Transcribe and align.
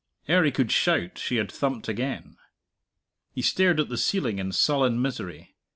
Ere 0.27 0.43
he 0.43 0.49
could 0.51 0.71
shout 0.71 1.19
she 1.19 1.35
had 1.35 1.51
thumped 1.51 1.87
again. 1.87 2.35
He 3.35 3.43
stared 3.43 3.79
at 3.79 3.89
the 3.89 3.99
ceiling 3.99 4.39
in 4.39 4.51
sullen 4.51 4.99
misery. 4.99 5.53